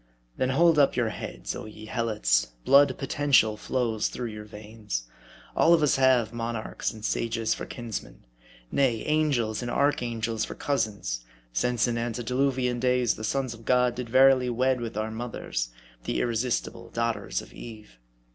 [0.35, 5.03] Then hold up your heads, oh ye Helots, blood potential flows through your veins.
[5.55, 8.25] All of us have monarchs and sages for kinsmen;
[8.71, 14.09] nay, angels and archangels for cousins; since in antediluvian days, the sons of God did
[14.09, 15.69] verily wed with our mothers,
[16.05, 17.99] the irresistible daughters of Eve.